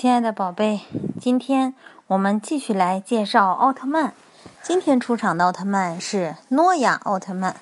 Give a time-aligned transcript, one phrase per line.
[0.00, 0.80] 亲爱的宝贝，
[1.20, 1.74] 今天
[2.06, 4.14] 我们继续来介绍奥特曼。
[4.62, 7.56] 今天出场的奥特曼是诺亚奥特曼。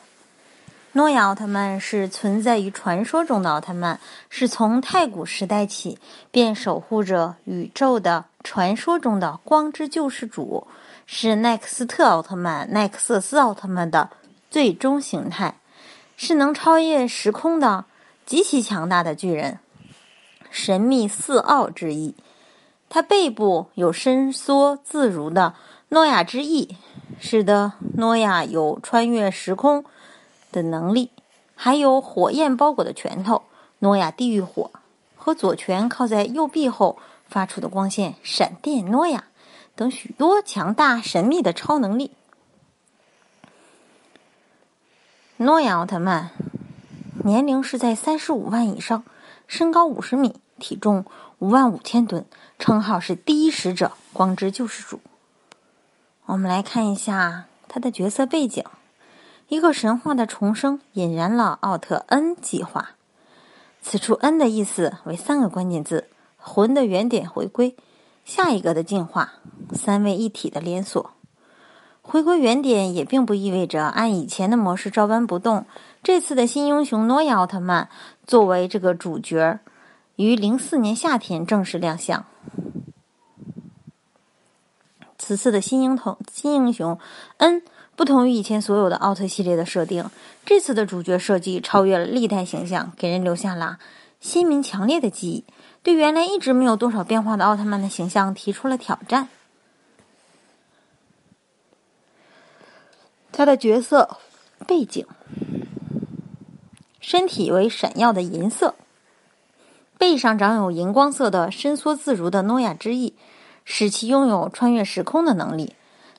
[0.92, 3.98] 诺亚奥特曼是存在于传说中的奥特曼，
[4.30, 5.98] 是从太古时代起
[6.30, 10.68] 便守护着宇宙的传说中的光之救世主，
[11.06, 14.10] 是奈克斯特奥特曼、奈克瑟斯奥特曼的
[14.48, 15.56] 最终形态，
[16.16, 17.86] 是能超越时空的
[18.24, 19.58] 极其强大的巨人。
[20.50, 22.14] 神秘四奥之一，
[22.88, 25.54] 它背部有伸缩自如的
[25.90, 26.76] 诺亚之翼，
[27.20, 29.84] 使得诺亚有穿越时空
[30.50, 31.10] 的能力；
[31.54, 33.42] 还有火焰包裹的拳头——
[33.80, 34.70] 诺亚地狱火，
[35.16, 39.24] 和左拳靠在右臂后发出的光线——闪电诺亚
[39.76, 42.12] 等许多强大神秘的超能力。
[45.36, 46.30] 诺亚奥特曼
[47.24, 49.04] 年龄是在三十五万以上。
[49.46, 51.06] 身高五十米，体重
[51.40, 52.24] 五万五千吨，
[52.58, 55.00] 称号是第一使者、光之救世主。
[56.26, 58.64] 我们来看一下他的角色背景：
[59.46, 62.90] 一个神话的重生引燃了奥特 N 计划。
[63.80, 67.76] 此处 N 的意思为三个关键字：魂的原点回归，
[68.24, 69.34] 下一个的进化，
[69.72, 71.12] 三位一体的连锁。
[72.02, 75.66] 回归原点也并不意味着按以前的模式照搬不动。
[76.02, 77.88] 这次的新英雄诺亚奥特曼
[78.26, 79.60] 作为这个主角，
[80.18, 82.26] 于零四年夏天正式亮相。
[85.16, 86.98] 此次的新英雄新英雄
[87.36, 87.62] N
[87.94, 90.10] 不同于以前所有的奥特系列的设定，
[90.44, 93.78] 这次的主角设计超越了历代形象，给人留下了
[94.18, 95.44] 鲜明强烈的记忆，
[95.84, 99.28] 对原来一直没有多少变化的奥特曼的形象提出了挑战。
[103.30, 104.18] 他的角色
[104.66, 105.06] 背景，
[106.98, 108.74] 身体为闪耀的银色，
[109.98, 113.14] 背上长有荧光色的伸缩自如的诺亚之翼，
[113.64, 115.74] 使其拥有穿越时空的能力。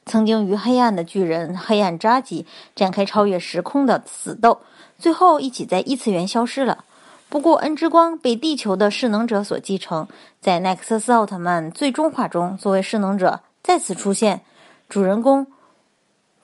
[0.05, 2.45] 曾经与黑暗的巨人黑暗扎基
[2.75, 4.59] 展开超越时空的死斗，
[4.97, 6.83] 最后一起在异次元消失了。
[7.29, 10.07] 不过恩之光被地球的势能者所继承，
[10.41, 14.41] 在奈克斯奥特曼最终话中，作为势能者再次出现，
[14.89, 15.45] 主人公。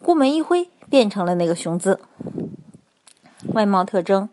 [0.02, 2.00] 孤门一挥，变成了那个雄姿。
[3.54, 4.30] 外貌特征，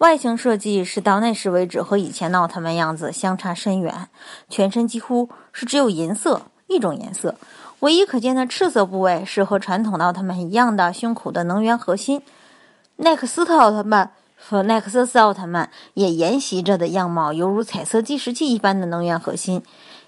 [0.00, 4.08] 外形设计是到那时为止和以前的奥特曼样子相差甚远。
[4.48, 7.34] 全身几乎是只有银色一种颜色，
[7.80, 12.22] 唯一可见的赤色部位是和传统的奥特曼一样的胸口的能源核心。
[12.96, 19.62] 奈克斯特奥特曼和奈克瑟斯奥特曼也沿袭着的样貌，犹如彩色计时器一般的能源核心。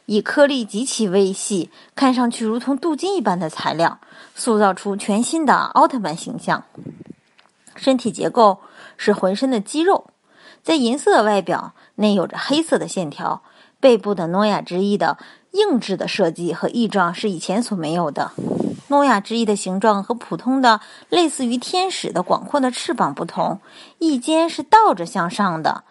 [0.06, 3.98] 以颗粒极其微细、看上去如同镀金一般的材料，
[4.34, 6.64] 塑造出全新的奥特曼形象。
[7.76, 8.58] 身体结构
[9.02, 10.04] 是浑身的肌肉，
[10.62, 13.42] 在银色的外表内有着黑色的线条。
[13.80, 15.18] 背部的诺亚之翼的
[15.50, 18.30] 硬质的设计和翼状是以前所没有的。
[18.86, 23.58] 诺亚之翼的形状和普通的类似于天使的广阔的翅膀不同，
[23.98, 25.82] 翼尖是倒着向上的，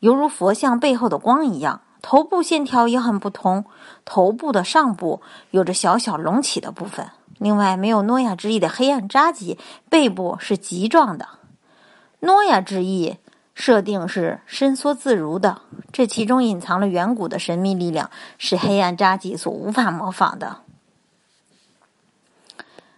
[0.00, 1.82] 犹如佛像背后的光一样。
[2.02, 3.66] 头部线条也很不同，
[4.04, 7.08] 头部的上部有着小小隆起的部分。
[7.38, 9.56] 另外，没有诺亚之翼的黑暗扎基，
[9.88, 11.37] 背部是棘状的。
[12.20, 13.16] 诺亚之翼
[13.54, 15.62] 设定是伸缩自如的，
[15.92, 20.58] 这其中隐藏了远古的神秘力量，是黑暗扎基所无法模仿的。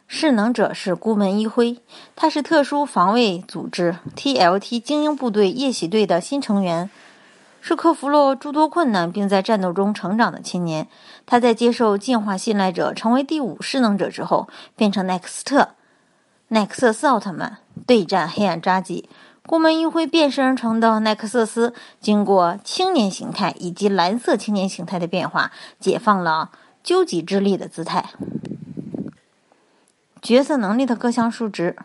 [0.07, 1.81] 势能者是孤门一辉，
[2.17, 6.91] 他是特殊防卫组织 TLT 精英部队夜袭队的新成员。
[7.63, 10.89] 是克服了诸多困难，并在战斗中成长的青年。
[11.27, 15.69] 他在接受进化信赖者，成为第五势能者之后，变成奈克斯特、
[16.53, 19.09] 奈克瑟斯奥特曼，对战黑暗扎基。
[19.47, 26.51] 孤门一挥变身成的奈克瑟斯，经过青年形态以及蓝色青年形态的变化，解放了
[26.83, 28.11] 究极之力的姿态。
[30.21, 31.77] 角色能力的各项数值：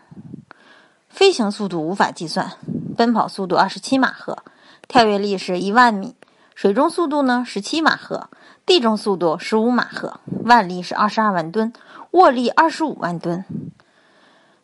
[1.08, 2.54] 飞行速度无法计算，
[2.96, 4.42] 奔跑速度二十七马赫。
[4.88, 6.16] 跳跃力是一万米，
[6.56, 8.28] 水中速度呢十七马赫，
[8.66, 11.72] 地中速度十五马赫，腕力是二十二万吨，
[12.10, 13.44] 握力二十五万吨。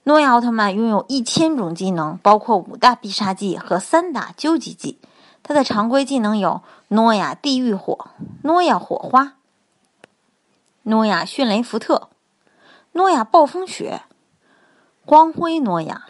[0.04, 4.98] 诺亚奥特曼拥有一千种技能，包括五大必杀技和三大究极技。
[5.42, 8.06] 他的常规技能有诺亚地狱火、
[8.42, 9.34] 诺亚火花、
[10.82, 12.08] 诺亚迅雷福特、
[12.92, 14.02] 诺亚暴风雪、
[15.04, 16.06] 光辉诺亚、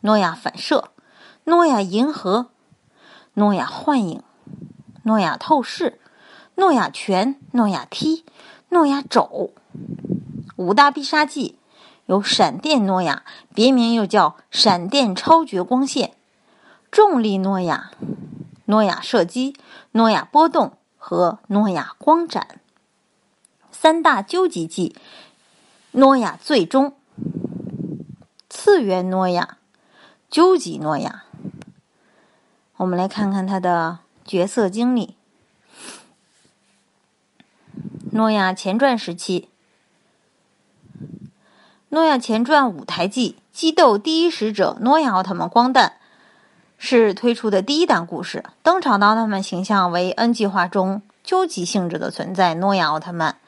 [0.00, 0.90] 诺亚反射、
[1.44, 2.48] 诺亚银河。
[3.34, 4.24] 诺亚幻影、
[5.04, 6.00] 诺亚透视、
[6.56, 8.24] 诺亚拳、诺亚踢、
[8.70, 9.52] 诺亚肘，
[10.56, 11.56] 五大必杀技
[12.10, 13.22] 有闪电诺亚，
[13.54, 16.08] 别名又叫闪电超绝光线；
[16.90, 17.92] 重力诺亚、
[18.64, 19.54] 诺亚射击、
[19.92, 22.60] 诺亚波动、和诺亚光斩。
[23.70, 24.96] 三大究极技：
[25.92, 26.96] 诺亚最终、
[28.48, 29.58] 次元诺亚、
[30.28, 31.22] 究极诺亚。
[32.78, 35.14] 我们来看看他的角色经历。
[38.10, 39.48] 诺亚前传时期，
[41.92, 43.20] 诺亚前传舞台剧
[43.52, 45.88] 《激斗第一使者诺亚奥特曼光弹》
[46.78, 53.38] 是推出的第一档故事，登场的奥特曼形象为 N 计划中究极性质的存在——诺亚奥特曼。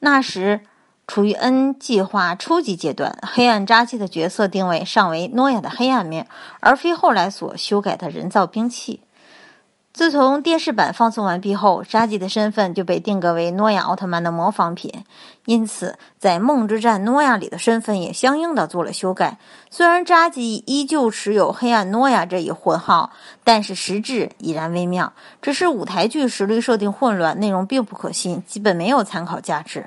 [0.00, 0.62] 那时
[1.06, 6.26] 处于 N 计划初级阶段，黑暗扎基的角色定位尚为诺亚的黑暗面，
[6.60, 9.02] 而非后来所修改的人造兵器。
[9.96, 14.92] 自从电视版放送完毕后，扎基的身份就被定格为诺亚奥特曼的模仿品，
[15.46, 19.38] 因此在《梦之战》诺亚里的身份也相应的做了修改。
[19.70, 23.10] 虽然扎基依旧持有黑暗诺亚这一混号，
[23.42, 25.14] 但是实质已然微妙。
[25.40, 29.80] 只是舞台剧实力设定混乱，内容并不可信，基本没有参考价值。《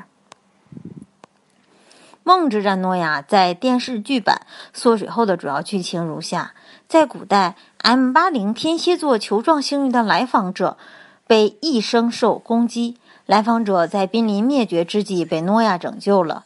[2.30, 6.54] 梦之战》诺亚在电视剧版缩水后的主要剧情如下：
[6.88, 7.56] 在古代。
[7.80, 10.78] M 八零天蝎座球状星云的来访者
[11.26, 16.44] 被异生兽攻击，来访者在濒临灭绝之际被诺亚拯救了。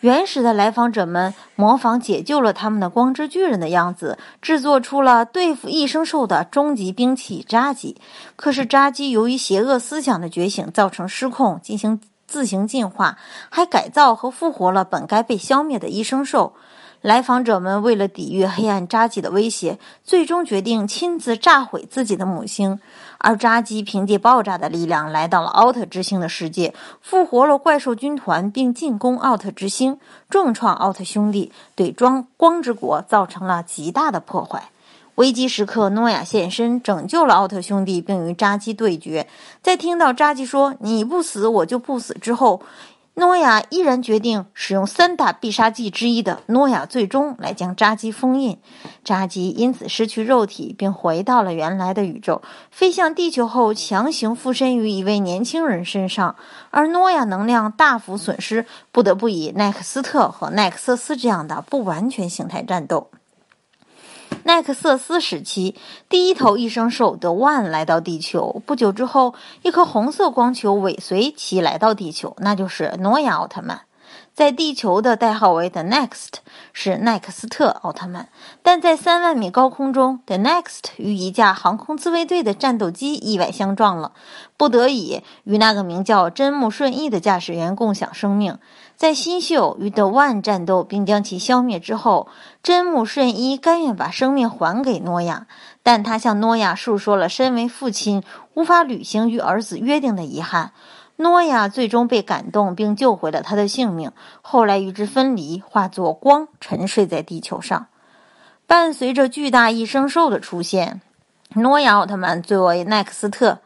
[0.00, 8.00] 原始的来访者们模仿解救了他们的光之巨人的样子，制作出了对付异生兽的终极兵器扎基。
[8.36, 13.18] 可是扎基由于邪恶思想的觉醒，造成失控，进行自行进化，
[13.48, 16.54] 还改造和复活了本该被消灭的医生兽。
[17.02, 22.80] 来访者们为了抵御黑暗扎基的威胁，最终决定亲自炸毁自己的母星。
[23.18, 34.70] 而扎基凭借爆炸的力量来到了奥特之星的世界，复活了怪兽军团，并进攻奥特之星，重创奥特兄弟，对装光之国造成了极大的破坏。
[35.16, 39.26] 危机时刻，诺亚现身，拯救了奥特兄弟，并与扎基对决。
[39.62, 42.60] 在听到扎基说“你不死，我就不死”之后，
[43.14, 48.58] 诺亚依然决定使用三大必杀技之一的诺亚最终来将扎基封印，
[49.04, 56.36] 扎基因此失去肉体，并回到了原来的宇宙，飞向地球后强行附身于一位年轻人身上，
[56.70, 63.08] 而诺亚能量大幅损失，不得不以奈克斯特和奈克瑟斯这样的不完全形态战斗。
[64.46, 65.74] 奈克瑟斯时期，
[66.08, 68.62] 第一头异生兽德万来到地球。
[68.64, 73.80] 不久之后，一颗红色光球尾随其来到地球，那就是诺亚奥特曼。
[74.34, 76.28] 在地球的代号为 The Next，
[76.72, 78.28] 是奈克斯特奥特曼。
[78.62, 84.12] 但在三万米高空中，The Next 与一架航空自卫队的战斗机意外相撞了，
[84.56, 88.58] 不得已与那个名叫真木顺义的驾驶员共享生命。
[88.96, 92.28] 在新秀与 The One 战斗并将其消灭之后，
[92.62, 95.46] 真木顺一甘愿把生命还给诺亚，
[95.82, 98.22] 但他向诺亚述说了身为父亲
[98.54, 100.72] 无法履行与儿子约定的遗憾。
[101.16, 104.12] 诺亚最终被感动，并救回了他的性命。
[104.40, 107.86] 后来与之分离，化作光沉睡在地球上。
[108.66, 111.00] 伴随着巨大异生兽的出现，
[111.54, 113.58] 诺亚奥特曼作为奈克斯特、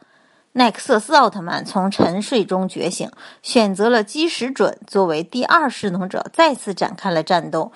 [0.53, 3.09] 奈克瑟斯奥特曼从沉睡中觉醒，
[3.41, 7.71] 选择了基石准作为第二势能者，再次展开了战斗。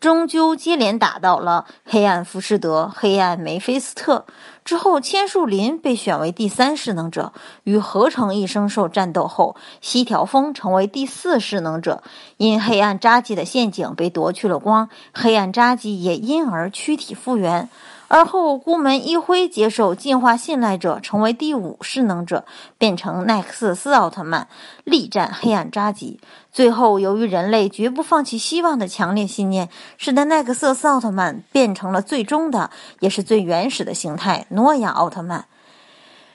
[0.00, 4.26] 终究接连打倒了黑暗浮士德、黑暗梅菲斯特
[4.64, 7.32] 之后，千树林被选为第三势能者。
[7.64, 12.02] 与合成异生兽战斗后，西条风成为第四势能者。
[12.36, 17.68] 因黑暗扎基的陷阱被夺去了光，黑暗扎基也因而躯体复原。
[18.10, 22.46] 而后，孤门一辉接受进化信赖者，成为第五势能者，
[22.78, 24.48] 变成奈克瑟斯奥特曼，
[24.84, 26.18] 力战黑暗扎基。
[26.50, 35.44] 最后，由于人类绝不放弃希望的强烈信念，使得奈克瑟斯奥特曼变成了最终的，也是最原始的形态——诺亚奥特曼。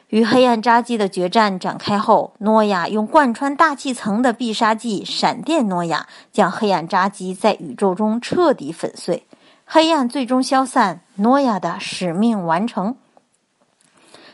[0.10, 9.26] 与黑暗扎基的决战展开后，诺亚用贯穿大气层的必杀技“闪电诺亚”，将黑暗扎基在宇宙中彻底粉碎。
[9.66, 12.96] 黑暗最终消散，诺亚的使命完成。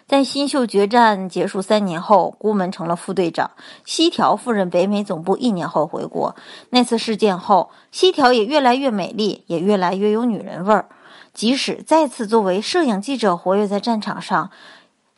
[0.06, 3.52] 在新秀决战结束三年后，孤门成了副队长，
[3.86, 6.36] 西条赴任北美总部一年后回国。
[6.72, 10.90] 那次事件后，西条也越来越美丽，也越来越有女人味儿。
[11.32, 14.50] 即使再次作为摄影记者活跃在战场上，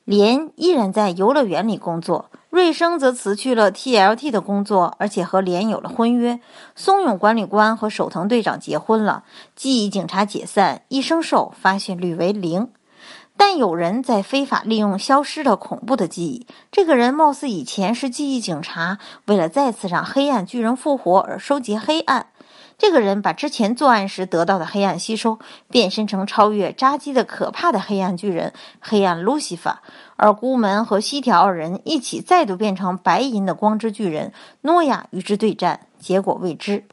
[0.03, 2.25] 莲依然在游乐园里工作。
[2.51, 6.41] 瑞生则辞去了 TLT 的工作，而且和莲有了婚约。
[6.75, 9.23] 松永管理官和手藤队长结婚了。
[9.55, 12.67] 记忆警察解散，一生兽发现率为零。
[13.37, 16.45] 但有人在非法利用消失的恐怖的记忆。
[16.71, 22.27] 这个人貌似以前是记忆警察，为了再次让黑暗巨人复活而收集黑暗。
[22.81, 25.37] 这个人把之前作案时得到的黑暗吸收，
[25.69, 29.83] 变身成超越扎基的可怕的黑暗巨人——黑暗路西法。
[30.15, 36.85] 而孤门和西条二人一起再度变成白银的光之巨人诺亚，与之对战，结果未知。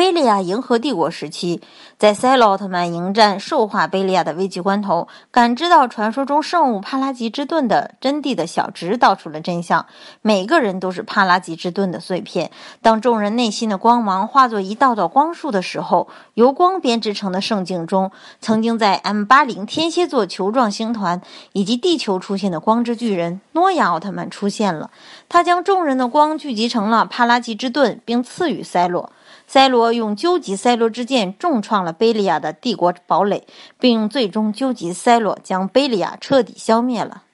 [0.00, 1.60] 贝利亚银河帝国时期，
[1.98, 9.84] 在赛罗奥特曼迎战兽化贝利亚的危急关头，感知到传说中圣物帕拉吉之盾的真谛的小直道出了真相：
[10.22, 12.50] 每个人都是帕拉吉之盾的碎片。
[12.80, 21.20] 当众人内心的光芒化作一道道光束的时候，由光编织成的圣境中，曾经在 M 八零天蝎座球状星团
[21.52, 24.90] 以及地球出现的光之巨人诺亚奥特曼出现了。
[25.28, 29.12] 他将众人的光聚集成了帕拉吉之盾，并赐予赛罗。
[29.52, 33.48] 赛罗用究极赛罗之剑重创了贝利亚的帝国堡垒，
[33.80, 37.24] 并最终究极赛罗将贝利亚彻底消灭了。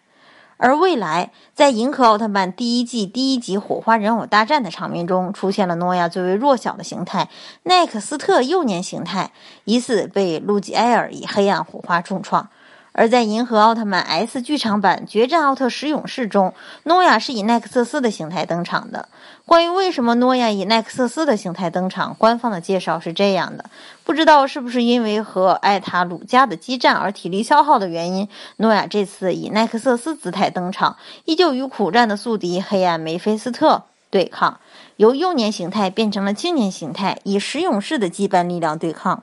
[0.56, 7.28] 而未来，在《银河奥特曼》第一季第一集火花人偶大战的场面中，出现了诺亚最为弱小的形态——
[7.64, 9.32] 奈克斯特幼年形态，
[9.64, 12.48] 疑似被路基埃尔以黑暗火花重创。
[12.98, 19.06] 而在《银河奥特曼 S 剧场版：决战奥特十勇士》中，诺亚是以奈克瑟斯的形态登场的。
[19.44, 23.66] 关于为什么诺亚以奈克瑟斯的形态登场，官方的介绍是这样的：
[24.02, 28.26] 不知道是不是因为和艾塔鲁加的激战而体力消耗的原因，
[28.56, 34.58] 诺亚这次以奈克瑟斯姿态登场，依旧与苦战的宿敌黑暗梅菲斯特对抗，
[34.96, 39.22] 由幼年形态变成了青年形态，以十勇士的羁绊力量对抗。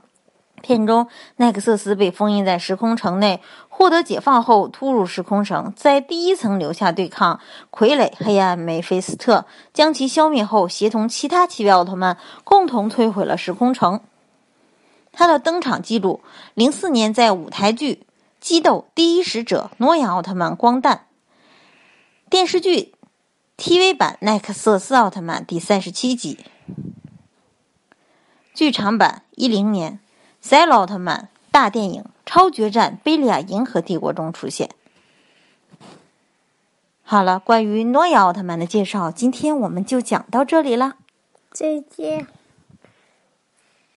[0.64, 14.00] 片中，奈克瑟斯被封印在时空城内，获得解放后突入时空城，在第一层留下对抗傀儡黑暗梅菲斯特，将其消灭后，协同其他七位奥特曼共同摧毁了时空城。
[15.12, 16.22] 他的登场记录：
[16.54, 17.96] 零四年在舞台剧
[18.40, 20.96] 《激斗第一使者诺亚奥特曼光弹》，
[22.30, 22.94] 电视剧
[23.58, 26.40] TV 版奈克瑟斯奥特曼第三十七集，
[28.54, 30.00] 剧场版一零年。
[30.44, 34.70] 赛罗奥特曼大电影《超决战贝利亚银河帝国》中出现。
[37.02, 40.96] 好了，关于诺亚奥特曼的介绍，今天我们就讲到这里了。
[41.50, 42.28] 再见。